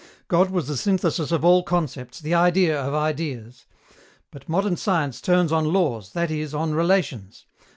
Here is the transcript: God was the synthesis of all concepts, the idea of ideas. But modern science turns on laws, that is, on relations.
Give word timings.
God 0.29 0.49
was 0.49 0.67
the 0.67 0.77
synthesis 0.77 1.31
of 1.31 1.45
all 1.45 1.61
concepts, 1.61 2.19
the 2.19 2.33
idea 2.33 2.75
of 2.81 2.95
ideas. 2.95 3.67
But 4.31 4.49
modern 4.49 4.75
science 4.75 5.21
turns 5.21 5.51
on 5.51 5.71
laws, 5.71 6.13
that 6.13 6.31
is, 6.31 6.55
on 6.55 6.73
relations. 6.73 7.45